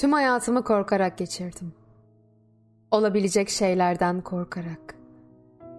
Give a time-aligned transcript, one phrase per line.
[0.00, 1.72] Tüm hayatımı korkarak geçirdim.
[2.90, 4.94] Olabilecek şeylerden korkarak.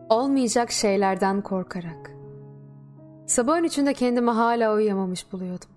[0.09, 2.11] Olmayacak şeylerden korkarak.
[3.27, 5.69] Sabahın içinde kendimi hala uyuyamamış buluyordum.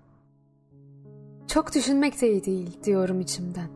[1.47, 3.69] Çok düşünmek de iyi değil diyorum içimden.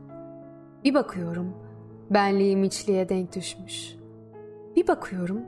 [0.84, 1.54] Bir bakıyorum
[2.10, 3.96] benliğim hiçliğe denk düşmüş.
[4.76, 5.42] Bir bakıyorum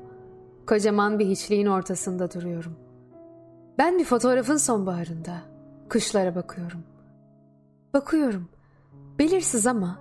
[0.67, 2.75] kocaman bir hiçliğin ortasında duruyorum.
[3.77, 5.37] Ben bir fotoğrafın sonbaharında
[5.89, 6.83] kışlara bakıyorum.
[7.93, 8.47] Bakıyorum
[9.21, 9.99] belirsiz ama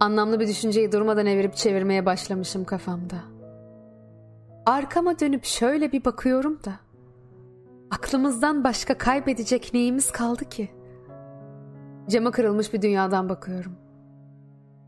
[0.00, 3.16] anlamlı bir düşünceyi durmadan evirip çevirmeye başlamışım kafamda.
[4.66, 6.72] Arkama dönüp şöyle bir bakıyorum da
[7.90, 10.70] aklımızdan başka kaybedecek neyimiz kaldı ki?
[12.08, 13.72] Cama kırılmış bir dünyadan bakıyorum.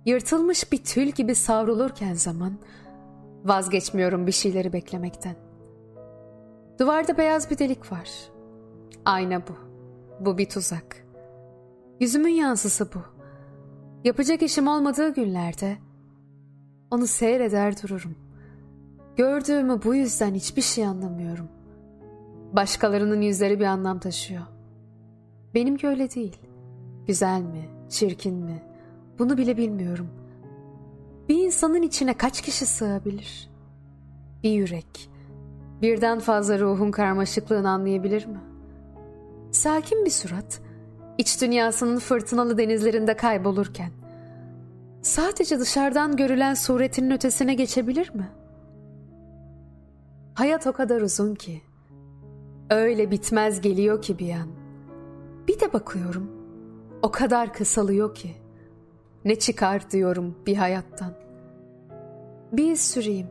[0.04, 2.52] Yırtılmış bir tül gibi savrulurken zaman
[3.44, 5.36] vazgeçmiyorum bir şeyleri beklemekten.
[6.80, 8.10] Duvarda beyaz bir delik var.
[9.04, 9.56] Ayna bu.
[10.20, 11.06] Bu bir tuzak.
[12.00, 13.15] Yüzümün yansısı bu.
[14.06, 15.76] Yapacak işim olmadığı günlerde
[16.90, 18.14] onu seyreder dururum.
[19.16, 21.48] Gördüğümü bu yüzden hiçbir şey anlamıyorum.
[22.52, 24.42] Başkalarının yüzleri bir anlam taşıyor.
[25.54, 26.36] Benimki öyle değil.
[27.06, 28.62] Güzel mi, çirkin mi?
[29.18, 30.08] Bunu bile bilmiyorum.
[31.28, 33.50] Bir insanın içine kaç kişi sığabilir?
[34.42, 35.10] Bir yürek,
[35.82, 38.40] birden fazla ruhun karmaşıklığını anlayabilir mi?
[39.50, 40.60] Sakin bir surat,
[41.18, 43.90] iç dünyasının fırtınalı denizlerinde kaybolurken,
[45.02, 48.28] sadece dışarıdan görülen suretinin ötesine geçebilir mi?
[50.34, 51.62] Hayat o kadar uzun ki,
[52.70, 54.48] öyle bitmez geliyor ki bir an.
[55.48, 56.30] Bir de bakıyorum,
[57.02, 58.36] o kadar kısalıyor ki,
[59.24, 61.12] ne çıkar diyorum bir hayattan.
[62.52, 63.26] Bir süreyim,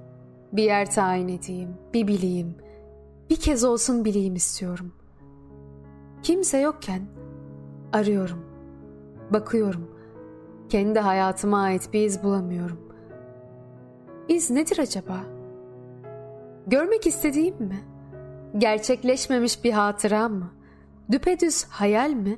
[0.53, 2.55] bir yer tayin edeyim, bir bileyim,
[3.29, 4.93] bir kez olsun bileyim istiyorum.
[6.23, 7.01] Kimse yokken
[7.93, 8.45] arıyorum,
[9.33, 9.91] bakıyorum,
[10.69, 12.79] kendi hayatıma ait bir iz bulamıyorum.
[14.27, 15.23] İz nedir acaba?
[16.67, 17.79] Görmek istediğim mi?
[18.57, 20.51] Gerçekleşmemiş bir hatıram mı?
[21.11, 22.37] Düpedüz hayal mi?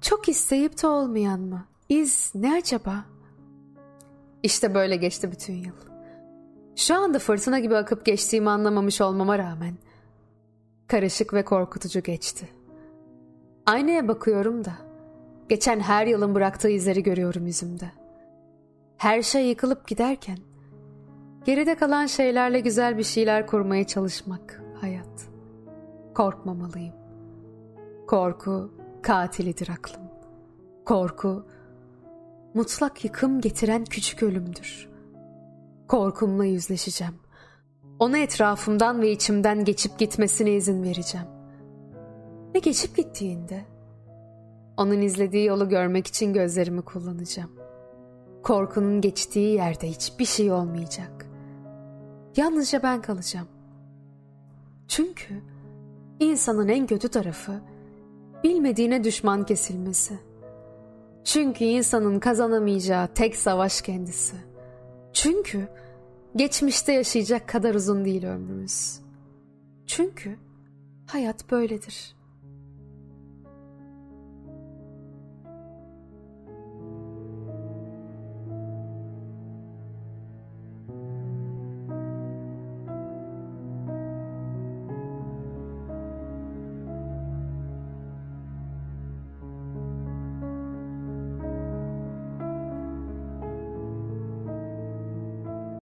[0.00, 1.64] Çok isteyip de olmayan mı?
[1.88, 3.04] İz ne acaba?
[4.42, 5.74] İşte böyle geçti bütün yıl.
[6.76, 9.74] Şu anda fırtına gibi akıp geçtiğimi anlamamış olmama rağmen
[10.88, 12.48] karışık ve korkutucu geçti.
[13.66, 14.72] Aynaya bakıyorum da
[15.48, 17.90] geçen her yılın bıraktığı izleri görüyorum yüzümde.
[18.96, 20.38] Her şey yıkılıp giderken
[21.44, 25.28] geride kalan şeylerle güzel bir şeyler kurmaya çalışmak hayat.
[26.14, 26.94] Korkmamalıyım.
[28.06, 28.70] Korku
[29.02, 30.02] katilidir aklım.
[30.84, 31.46] Korku
[32.54, 34.88] mutlak yıkım getiren küçük ölümdür.
[35.88, 37.14] Korkumla yüzleşeceğim.
[37.98, 41.33] Ona etrafımdan ve içimden geçip gitmesine izin vereceğim.
[42.54, 43.64] Ve geçip gittiğinde
[44.76, 47.50] onun izlediği yolu görmek için gözlerimi kullanacağım.
[48.42, 51.26] Korkunun geçtiği yerde hiçbir şey olmayacak.
[52.36, 53.48] Yalnızca ben kalacağım.
[54.88, 55.42] Çünkü
[56.20, 57.60] insanın en kötü tarafı
[58.44, 60.18] bilmediğine düşman kesilmesi.
[61.24, 64.36] Çünkü insanın kazanamayacağı tek savaş kendisi.
[65.12, 65.68] Çünkü
[66.36, 69.00] geçmişte yaşayacak kadar uzun değil ömrümüz.
[69.86, 70.36] Çünkü
[71.06, 72.16] hayat böyledir.